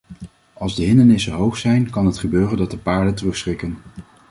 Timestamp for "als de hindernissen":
0.53-1.33